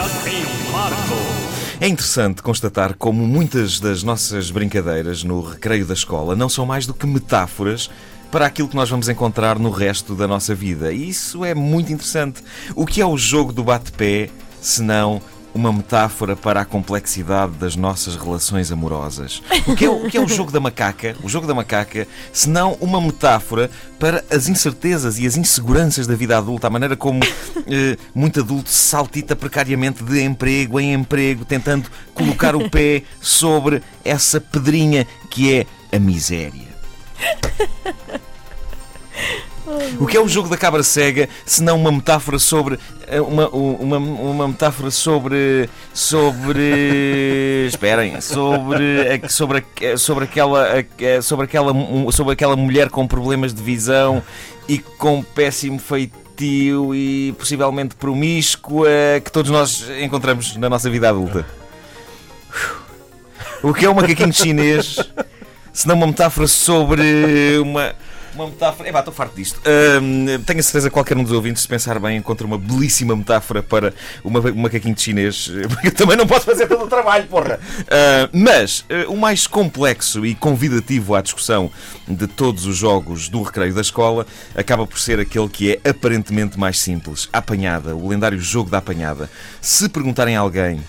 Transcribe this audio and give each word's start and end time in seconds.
Linda 0.00 0.30
e 0.30 0.72
Marco. 0.72 0.96
É 1.78 1.86
interessante 1.86 2.42
constatar 2.42 2.94
como 2.96 3.26
muitas 3.26 3.78
das 3.78 4.02
nossas 4.02 4.50
brincadeiras 4.50 5.22
no 5.22 5.42
recreio 5.42 5.84
da 5.84 5.92
escola 5.92 6.34
não 6.34 6.48
são 6.48 6.64
mais 6.64 6.86
do 6.86 6.94
que 6.94 7.06
metáforas 7.06 7.90
para 8.30 8.46
aquilo 8.46 8.68
que 8.68 8.76
nós 8.76 8.88
vamos 8.88 9.08
encontrar 9.08 9.58
no 9.58 9.70
resto 9.70 10.14
da 10.14 10.26
nossa 10.26 10.54
vida. 10.54 10.92
E 10.92 11.08
isso 11.08 11.44
é 11.44 11.54
muito 11.54 11.92
interessante. 11.92 12.42
O 12.74 12.86
que 12.86 13.00
é 13.00 13.06
o 13.06 13.18
jogo 13.18 13.52
do 13.52 13.62
bate-pé, 13.62 14.30
se 14.60 14.82
não 14.82 15.20
uma 15.54 15.72
metáfora 15.72 16.36
para 16.36 16.60
a 16.60 16.64
complexidade 16.64 17.52
das 17.52 17.76
nossas 17.76 18.16
relações 18.16 18.70
amorosas. 18.70 19.42
O 19.66 19.74
que, 19.74 19.84
é, 19.84 19.90
o 19.90 20.08
que 20.08 20.16
é 20.16 20.20
o 20.20 20.28
jogo 20.28 20.50
da 20.50 20.60
macaca? 20.60 21.16
O 21.22 21.28
jogo 21.28 21.46
da 21.46 21.54
macaca, 21.54 22.06
se 22.32 22.48
não 22.48 22.74
uma 22.80 23.00
metáfora 23.00 23.70
para 23.98 24.24
as 24.30 24.48
incertezas 24.48 25.18
e 25.18 25.26
as 25.26 25.36
inseguranças 25.36 26.06
da 26.06 26.14
vida 26.14 26.36
adulta, 26.36 26.66
a 26.66 26.70
maneira 26.70 26.96
como 26.96 27.20
eh, 27.66 27.96
muito 28.14 28.40
adulto 28.40 28.70
saltita 28.70 29.36
precariamente 29.36 30.02
de 30.02 30.22
emprego 30.22 30.80
em 30.80 30.94
emprego, 30.94 31.44
tentando 31.44 31.90
colocar 32.14 32.54
o 32.54 32.70
pé 32.70 33.02
sobre 33.20 33.82
essa 34.04 34.40
pedrinha 34.40 35.06
que 35.30 35.54
é 35.54 35.66
a 35.94 35.98
miséria. 35.98 36.70
O 39.98 40.06
que 40.06 40.16
é 40.16 40.20
o 40.20 40.28
jogo 40.28 40.48
da 40.48 40.56
cabra 40.56 40.82
cega 40.82 41.28
se 41.44 41.62
não 41.62 41.76
uma 41.76 41.92
metáfora 41.92 42.38
sobre 42.38 42.78
eh, 43.06 43.20
uma, 43.20 43.48
uma, 43.48 43.96
uma 43.98 44.48
metáfora 44.48 44.90
sobre 44.90 45.68
sobre 45.92 47.66
esperem 47.68 48.20
sobre 48.20 49.28
sobre 49.28 49.64
sobre 49.96 50.24
aquela 50.24 50.84
sobre 51.22 51.44
aquela 51.44 51.72
sobre 52.12 52.32
aquela 52.32 52.56
mulher 52.56 52.88
com 52.88 53.06
problemas 53.06 53.52
de 53.52 53.62
visão 53.62 54.22
e 54.68 54.78
com 54.78 55.22
péssimo 55.22 55.78
feitio 55.78 56.94
e 56.94 57.34
possivelmente 57.38 57.94
promíscua 57.94 58.88
que 59.24 59.30
todos 59.30 59.50
nós 59.50 59.84
encontramos 60.00 60.56
na 60.56 60.68
nossa 60.68 60.88
vida 60.88 61.08
adulta. 61.08 61.44
O 63.62 63.74
que 63.74 63.84
é 63.84 63.90
um 63.90 63.94
macaquinho 63.94 64.32
chinês 64.32 64.96
se 65.72 65.86
não 65.86 65.94
uma 65.94 66.06
metáfora 66.06 66.46
sobre 66.46 67.58
uma 67.58 67.94
uma 68.34 68.46
metáfora. 68.46 68.88
É 68.88 68.98
estou 68.98 69.14
farto 69.14 69.34
disto. 69.36 69.58
Uh, 69.58 70.38
tenho 70.44 70.60
a 70.60 70.62
certeza 70.62 70.88
que 70.88 70.94
qualquer 70.94 71.16
um 71.16 71.22
dos 71.22 71.32
ouvintes, 71.32 71.62
se 71.62 71.68
pensar 71.68 71.98
bem, 71.98 72.16
encontra 72.16 72.46
uma 72.46 72.58
belíssima 72.58 73.16
metáfora 73.16 73.62
para 73.62 73.94
uma, 74.22 74.40
um 74.40 74.62
macaquinho 74.62 74.94
de 74.94 75.02
chinês, 75.02 75.50
porque 75.68 75.88
eu 75.88 75.94
também 75.94 76.16
não 76.16 76.26
posso 76.26 76.44
fazer 76.44 76.66
todo 76.66 76.84
o 76.84 76.88
trabalho, 76.88 77.26
porra! 77.26 77.58
Uh, 77.80 78.28
mas 78.32 78.80
uh, 78.80 79.12
o 79.12 79.16
mais 79.16 79.46
complexo 79.46 80.24
e 80.24 80.34
convidativo 80.34 81.14
à 81.14 81.20
discussão 81.20 81.70
de 82.06 82.26
todos 82.26 82.66
os 82.66 82.76
jogos 82.76 83.28
do 83.28 83.42
recreio 83.42 83.74
da 83.74 83.80
escola 83.80 84.26
acaba 84.54 84.86
por 84.86 84.98
ser 84.98 85.20
aquele 85.20 85.48
que 85.48 85.72
é 85.72 85.90
aparentemente 85.90 86.58
mais 86.58 86.78
simples: 86.78 87.28
a 87.32 87.38
apanhada, 87.38 87.94
o 87.94 88.08
lendário 88.08 88.38
jogo 88.40 88.70
da 88.70 88.78
apanhada. 88.78 89.30
Se 89.60 89.88
perguntarem 89.88 90.36
a 90.36 90.40
alguém 90.40 90.80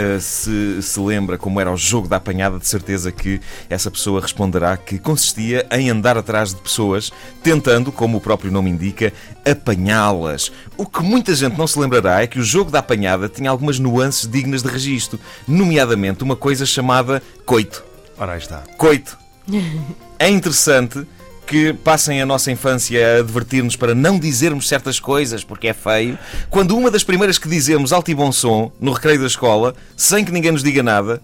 Uh, 0.00 0.20
se 0.20 0.80
se 0.80 1.00
lembra 1.00 1.36
como 1.36 1.60
era 1.60 1.70
o 1.70 1.76
jogo 1.76 2.08
da 2.08 2.16
apanhada, 2.16 2.58
de 2.58 2.66
certeza 2.66 3.12
que 3.12 3.40
essa 3.68 3.90
pessoa 3.90 4.20
responderá 4.20 4.76
que 4.76 4.98
consistia 4.98 5.66
em 5.70 5.90
andar 5.90 6.16
atrás 6.16 6.54
de 6.54 6.60
pessoas, 6.60 7.12
tentando, 7.42 7.92
como 7.92 8.18
o 8.18 8.20
próprio 8.20 8.50
nome 8.50 8.70
indica, 8.70 9.12
apanhá-las. 9.44 10.50
O 10.76 10.86
que 10.86 11.02
muita 11.02 11.34
gente 11.34 11.58
não 11.58 11.66
se 11.66 11.78
lembrará 11.78 12.22
é 12.22 12.26
que 12.26 12.38
o 12.38 12.44
jogo 12.44 12.70
da 12.70 12.78
apanhada 12.78 13.28
tinha 13.28 13.50
algumas 13.50 13.78
nuances 13.78 14.26
dignas 14.26 14.62
de 14.62 14.68
registro, 14.68 15.20
nomeadamente 15.46 16.24
uma 16.24 16.36
coisa 16.36 16.64
chamada 16.64 17.22
coito. 17.44 17.84
Ora, 18.16 18.32
aí 18.32 18.38
está. 18.38 18.62
Coito. 18.76 19.18
É 20.22 20.28
interessante 20.28 21.06
que 21.50 21.72
passem 21.72 22.22
a 22.22 22.26
nossa 22.26 22.52
infância 22.52 23.16
a 23.16 23.18
advertir-nos 23.18 23.74
para 23.74 23.92
não 23.92 24.20
dizermos 24.20 24.68
certas 24.68 25.00
coisas 25.00 25.42
porque 25.42 25.66
é 25.66 25.72
feio, 25.72 26.16
quando 26.48 26.78
uma 26.78 26.92
das 26.92 27.02
primeiras 27.02 27.38
que 27.38 27.48
dizemos 27.48 27.92
alto 27.92 28.08
e 28.08 28.14
bom 28.14 28.30
som, 28.30 28.70
no 28.78 28.92
recreio 28.92 29.18
da 29.18 29.26
escola, 29.26 29.74
sem 29.96 30.24
que 30.24 30.30
ninguém 30.30 30.52
nos 30.52 30.62
diga 30.62 30.80
nada, 30.80 31.20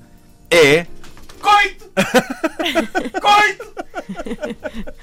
é. 0.50 0.84
Coito! 1.41 1.92
Coito! 3.22 3.72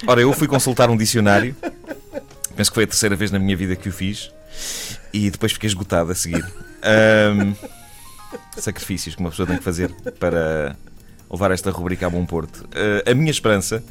Ora, 0.06 0.20
eu 0.20 0.30
fui 0.34 0.46
consultar 0.46 0.90
um 0.90 0.96
dicionário, 0.96 1.56
penso 2.54 2.70
que 2.70 2.74
foi 2.74 2.84
a 2.84 2.88
terceira 2.88 3.16
vez 3.16 3.30
na 3.30 3.38
minha 3.38 3.56
vida 3.56 3.74
que 3.74 3.88
o 3.88 3.92
fiz, 3.92 4.30
e 5.10 5.30
depois 5.30 5.52
fiquei 5.52 5.68
esgotado 5.68 6.12
a 6.12 6.14
seguir. 6.14 6.44
Um, 6.84 7.54
sacrifícios 8.58 9.14
que 9.14 9.22
uma 9.22 9.30
pessoa 9.30 9.46
tem 9.48 9.56
que 9.56 9.64
fazer 9.64 9.90
para 10.20 10.76
levar 11.30 11.50
esta 11.50 11.70
rubrica 11.70 12.06
a 12.06 12.10
bom 12.10 12.24
porto. 12.24 12.64
Uh, 12.64 13.10
a 13.10 13.14
minha 13.14 13.30
esperança, 13.30 13.82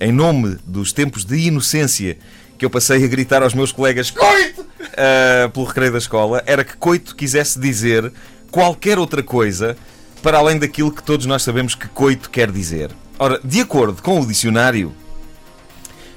em 0.00 0.12
nome 0.12 0.58
dos 0.66 0.92
tempos 0.92 1.24
de 1.24 1.36
inocência 1.36 2.18
que 2.58 2.64
eu 2.64 2.70
passei 2.70 3.04
a 3.04 3.08
gritar 3.08 3.42
aos 3.42 3.54
meus 3.54 3.72
colegas 3.72 4.10
Coito! 4.10 4.60
Uh, 4.60 5.50
pelo 5.50 5.66
recreio 5.66 5.92
da 5.92 5.98
escola, 5.98 6.42
era 6.46 6.64
que 6.64 6.76
Coito 6.76 7.14
quisesse 7.16 7.58
dizer 7.58 8.12
qualquer 8.50 8.98
outra 8.98 9.22
coisa 9.22 9.76
para 10.22 10.38
além 10.38 10.58
daquilo 10.58 10.92
que 10.92 11.02
todos 11.02 11.26
nós 11.26 11.42
sabemos 11.42 11.74
que 11.74 11.88
coito 11.88 12.30
quer 12.30 12.50
dizer. 12.50 12.90
Ora, 13.18 13.40
de 13.42 13.60
acordo 13.60 14.02
com 14.02 14.20
o 14.20 14.26
dicionário, 14.26 14.94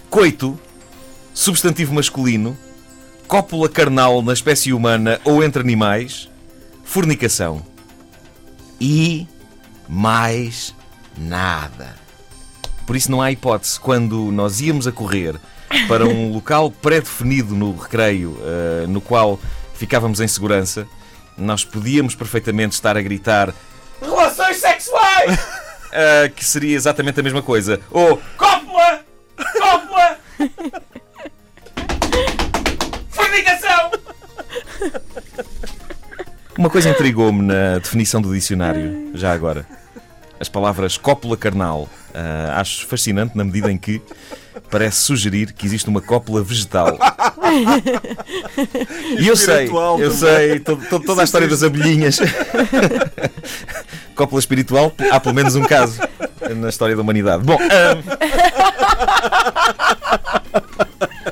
coito, 0.09 0.59
substantivo 1.33 1.93
masculino, 1.93 2.57
cópula 3.27 3.69
carnal 3.69 4.21
na 4.21 4.33
espécie 4.33 4.73
humana 4.73 5.19
ou 5.23 5.43
entre 5.43 5.61
animais, 5.61 6.29
fornicação. 6.83 7.65
E 8.79 9.27
mais 9.93 10.75
nada. 11.15 11.95
Por 12.85 12.95
isso 12.95 13.11
não 13.11 13.21
há 13.21 13.31
hipótese. 13.31 13.79
Quando 13.79 14.31
nós 14.31 14.59
íamos 14.59 14.87
a 14.87 14.91
correr 14.91 15.35
para 15.87 16.05
um 16.05 16.31
local 16.33 16.71
pré-definido 16.71 17.55
no 17.55 17.77
recreio, 17.77 18.31
uh, 18.31 18.87
no 18.87 18.99
qual 18.99 19.39
ficávamos 19.75 20.19
em 20.19 20.27
segurança, 20.27 20.87
nós 21.37 21.63
podíamos 21.63 22.15
perfeitamente 22.15 22.73
estar 22.73 22.97
a 22.97 23.01
gritar 23.01 23.53
Relações 24.01 24.57
sexuais! 24.57 25.39
Uh, 25.39 26.29
que 26.35 26.43
seria 26.43 26.75
exatamente 26.75 27.19
a 27.19 27.23
mesma 27.23 27.41
coisa. 27.41 27.79
Ou 27.91 28.17
Cópula! 28.35 29.05
Cópula! 29.37 30.19
Fornicação! 33.11 33.91
Uma 36.57 36.69
coisa 36.69 36.89
intrigou-me 36.89 37.43
na 37.43 37.77
definição 37.77 38.21
do 38.21 38.33
dicionário, 38.33 39.11
já 39.13 39.31
agora 39.31 39.65
as 40.43 40.49
palavras 40.49 40.97
cópula 40.97 41.37
carnal. 41.37 41.87
Uh, 42.13 42.51
acho 42.57 42.85
fascinante 42.85 43.35
na 43.35 43.45
medida 43.45 43.71
em 43.71 43.77
que 43.77 44.01
parece 44.69 44.97
sugerir 44.97 45.53
que 45.53 45.65
existe 45.65 45.87
uma 45.89 46.01
cópula 46.01 46.43
vegetal. 46.43 46.99
e 49.17 49.25
eu 49.25 49.37
sei, 49.37 49.69
eu 49.99 50.11
sei, 50.11 50.59
toda 50.59 51.21
a 51.21 51.23
história 51.23 51.47
das 51.47 51.63
abelhinhas. 51.63 52.19
cópula 54.15 54.39
espiritual, 54.39 54.93
há 55.11 55.19
pelo 55.19 55.33
menos 55.33 55.55
um 55.55 55.63
caso 55.63 56.01
na 56.57 56.67
história 56.67 56.95
da 56.95 57.01
humanidade. 57.01 57.41
Bom. 57.43 57.57
Um... 57.57 57.57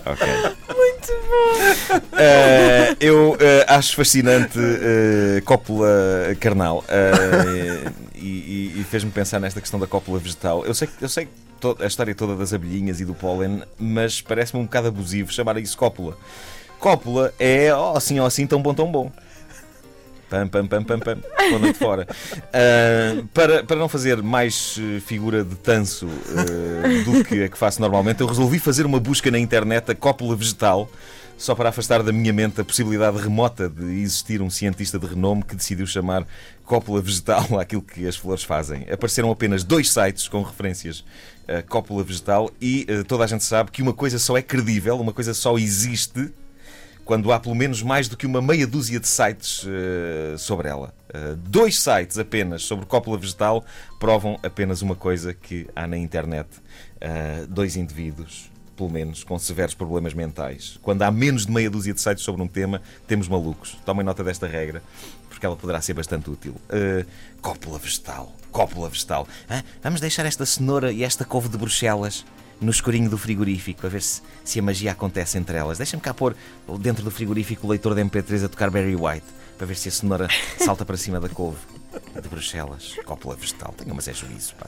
ok. 0.09 0.27
Bom! 0.67 0.81
Uh, 1.91 2.95
eu 2.99 3.31
uh, 3.31 3.37
acho 3.67 3.95
fascinante 3.95 4.57
uh, 4.57 5.41
cópula 5.43 5.89
carnal 6.39 6.83
e, 8.25 8.81
e, 8.81 8.83
fez-me 8.83 9.11
pensar 9.11 9.39
nesta 9.39 9.59
questão 9.59 9.79
da 9.79 9.87
cópula 9.87 10.19
vegetal. 10.19 10.65
Eu 10.65 10.73
sei, 10.73 10.89
eu 10.99 11.09
sei 11.09 11.27
a 11.79 11.85
história 11.85 12.15
toda 12.15 12.35
das 12.35 12.53
abelhinhas 12.53 12.99
e 12.99 13.05
do 13.05 13.13
pólen, 13.13 13.61
mas 13.77 14.21
parece-me 14.21 14.61
um 14.61 14.65
bocado 14.65 14.87
abusivo 14.87 15.31
chamar 15.31 15.57
isso 15.57 15.77
cópula. 15.77 16.17
Cópula 16.79 17.33
é 17.39 17.73
oh, 17.75 17.95
assim 17.95 18.19
ou 18.19 18.25
assim 18.25 18.47
tão 18.47 18.61
bom, 18.61 18.73
tão 18.73 18.91
bom. 18.91 19.11
Pam, 20.31 20.47
pam, 20.47 20.65
pam, 20.65 20.81
pam, 20.81 20.97
pam. 20.97 21.17
Pondo 21.49 21.67
de 21.67 21.73
fora. 21.73 22.07
Uh, 22.07 23.27
para, 23.33 23.65
para 23.65 23.75
não 23.75 23.89
fazer 23.89 24.23
mais 24.23 24.79
figura 25.05 25.43
de 25.43 25.55
tanso 25.55 26.05
uh, 26.05 27.03
do 27.03 27.21
que 27.25 27.43
a 27.43 27.49
que 27.49 27.57
faço 27.57 27.81
normalmente, 27.81 28.21
eu 28.21 28.27
resolvi 28.27 28.57
fazer 28.57 28.85
uma 28.85 28.97
busca 28.97 29.29
na 29.29 29.37
internet 29.37 29.91
a 29.91 29.95
cópula 29.95 30.33
vegetal 30.33 30.89
só 31.37 31.53
para 31.53 31.67
afastar 31.67 32.01
da 32.01 32.13
minha 32.13 32.31
mente 32.31 32.61
a 32.61 32.63
possibilidade 32.63 33.17
remota 33.17 33.67
de 33.67 33.83
existir 33.99 34.41
um 34.41 34.49
cientista 34.49 34.97
de 34.97 35.05
renome 35.05 35.43
que 35.43 35.55
decidiu 35.55 35.85
chamar 35.85 36.25
cópula 36.63 37.01
vegetal 37.01 37.45
àquilo 37.59 37.81
que 37.81 38.07
as 38.07 38.15
flores 38.15 38.43
fazem. 38.43 38.85
Apareceram 38.89 39.29
apenas 39.31 39.65
dois 39.65 39.89
sites 39.91 40.29
com 40.29 40.41
referências 40.43 41.03
a 41.45 41.61
cópula 41.61 42.05
vegetal 42.05 42.49
e 42.61 42.87
uh, 42.89 43.03
toda 43.03 43.25
a 43.25 43.27
gente 43.27 43.43
sabe 43.43 43.69
que 43.69 43.81
uma 43.81 43.91
coisa 43.91 44.17
só 44.17 44.37
é 44.37 44.41
credível, 44.41 44.97
uma 44.97 45.11
coisa 45.11 45.33
só 45.33 45.57
existe 45.57 46.31
quando 47.11 47.29
há 47.33 47.41
pelo 47.41 47.53
menos 47.55 47.83
mais 47.83 48.07
do 48.07 48.15
que 48.15 48.25
uma 48.25 48.41
meia 48.41 48.65
dúzia 48.65 48.97
de 48.97 49.05
sites 49.05 49.65
uh, 49.65 50.37
sobre 50.37 50.69
ela. 50.69 50.93
Uh, 51.09 51.35
dois 51.35 51.77
sites 51.77 52.17
apenas 52.17 52.63
sobre 52.63 52.85
cópula 52.85 53.17
vegetal 53.17 53.65
provam 53.99 54.39
apenas 54.41 54.81
uma 54.81 54.95
coisa 54.95 55.33
que 55.33 55.67
há 55.75 55.85
na 55.85 55.97
internet: 55.97 56.47
dois 57.49 57.75
indivíduos 57.75 58.49
pelo 58.77 58.89
menos, 58.89 59.25
com 59.25 59.37
severos 59.37 59.73
problemas 59.73 60.13
mentais. 60.13 60.79
Quando 60.81 61.01
há 61.01 61.11
menos 61.11 61.45
de 61.45 61.51
meia 61.51 61.69
dúzia 61.69 61.93
de 61.93 61.99
sites 61.99 62.23
sobre 62.23 62.41
um 62.41 62.47
tema, 62.47 62.81
temos 63.05 63.27
malucos. 63.27 63.77
Tomem 63.85 64.05
nota 64.05 64.23
desta 64.23 64.47
regra, 64.47 64.81
porque 65.27 65.45
ela 65.45 65.57
poderá 65.57 65.81
ser 65.81 65.93
bastante 65.93 66.29
útil. 66.29 66.55
Uh, 66.69 67.05
cópula 67.41 67.77
vegetal. 67.77 68.33
Cópula 68.53 68.87
vegetal. 68.87 69.27
Ah, 69.49 69.63
vamos 69.83 69.99
deixar 69.99 70.25
esta 70.25 70.45
cenoura 70.45 70.93
e 70.93 71.03
esta 71.03 71.25
couve 71.25 71.49
de 71.49 71.57
Bruxelas 71.57 72.25
no 72.61 72.69
escurinho 72.69 73.09
do 73.09 73.17
frigorífico, 73.17 73.85
a 73.87 73.89
ver 73.89 74.03
se, 74.03 74.21
se 74.43 74.59
a 74.59 74.61
magia 74.61 74.91
acontece 74.91 75.37
entre 75.37 75.57
elas. 75.57 75.79
Deixa-me 75.79 76.01
cá 76.01 76.13
pôr 76.13 76.35
dentro 76.79 77.03
do 77.03 77.11
frigorífico 77.11 77.65
o 77.65 77.69
leitor 77.69 77.95
de 77.95 78.03
MP3 78.03 78.45
a 78.45 78.49
tocar 78.49 78.69
Barry 78.69 78.95
White, 78.95 79.25
para 79.57 79.65
ver 79.65 79.75
se 79.75 79.89
a 79.89 79.91
cenoura 79.91 80.27
salta 80.63 80.85
para 80.85 80.95
cima 80.95 81.19
da 81.19 81.27
couve 81.27 81.57
de 82.21 82.29
Bruxelas. 82.29 82.95
Cópula 83.03 83.35
vegetal. 83.35 83.73
Tenha 83.75 83.93
mas 83.93 84.07
é 84.07 84.13
juízo, 84.13 84.55
pá. 84.55 84.67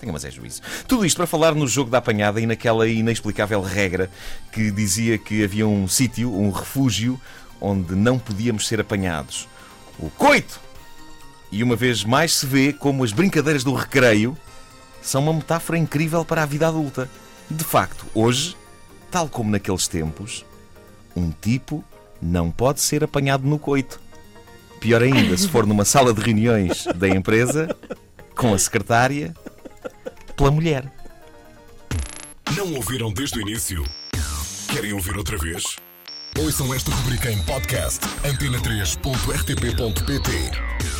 Tenha 0.00 0.12
mas 0.12 0.24
é 0.24 0.30
juízo. 0.30 0.62
Tudo 0.86 1.04
isto 1.04 1.16
para 1.16 1.26
falar 1.26 1.54
no 1.54 1.66
jogo 1.66 1.90
da 1.90 1.98
apanhada 1.98 2.40
e 2.40 2.46
naquela 2.46 2.88
inexplicável 2.88 3.60
regra 3.60 4.10
que 4.52 4.70
dizia 4.70 5.18
que 5.18 5.42
havia 5.42 5.66
um 5.66 5.88
sítio, 5.88 6.32
um 6.32 6.50
refúgio, 6.50 7.20
onde 7.60 7.94
não 7.94 8.18
podíamos 8.18 8.68
ser 8.68 8.80
apanhados. 8.80 9.48
O 9.98 10.10
coito! 10.10 10.60
E 11.50 11.62
uma 11.62 11.76
vez 11.76 12.04
mais 12.04 12.32
se 12.32 12.46
vê 12.46 12.72
como 12.72 13.04
as 13.04 13.12
brincadeiras 13.12 13.64
do 13.64 13.72
recreio 13.72 14.36
são 15.06 15.22
uma 15.22 15.32
metáfora 15.32 15.78
incrível 15.78 16.24
para 16.24 16.42
a 16.42 16.46
vida 16.46 16.66
adulta. 16.66 17.08
De 17.48 17.62
facto, 17.62 18.04
hoje, 18.12 18.56
tal 19.10 19.28
como 19.28 19.50
naqueles 19.50 19.86
tempos, 19.86 20.44
um 21.14 21.30
tipo 21.30 21.84
não 22.20 22.50
pode 22.50 22.80
ser 22.80 23.04
apanhado 23.04 23.46
no 23.46 23.58
coito. 23.58 24.00
Pior 24.80 25.02
ainda, 25.02 25.36
se 25.36 25.48
for 25.48 25.66
numa 25.66 25.84
sala 25.84 26.12
de 26.12 26.20
reuniões 26.20 26.86
da 26.96 27.08
empresa, 27.08 27.76
com 28.34 28.52
a 28.52 28.58
secretária, 28.58 29.32
pela 30.36 30.50
mulher. 30.50 30.92
Não 32.56 32.74
ouviram 32.74 33.12
desde 33.12 33.38
o 33.38 33.42
início? 33.42 33.84
Querem 34.68 34.92
ouvir 34.92 35.16
outra 35.16 35.38
vez? 35.38 35.76
Ouçam 36.38 36.74
esta 36.74 36.90
rubrica 36.90 37.30
em 37.30 37.40
podcast 37.42 38.04
antena3.rtp.pt 38.24 40.95